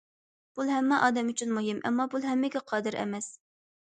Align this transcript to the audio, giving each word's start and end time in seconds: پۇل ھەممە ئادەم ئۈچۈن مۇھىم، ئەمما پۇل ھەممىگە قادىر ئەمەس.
پۇل 0.59 0.71
ھەممە 0.75 0.97
ئادەم 1.07 1.29
ئۈچۈن 1.33 1.51
مۇھىم، 1.57 1.83
ئەمما 1.89 2.09
پۇل 2.13 2.25
ھەممىگە 2.29 2.63
قادىر 2.73 2.99
ئەمەس. 3.03 3.29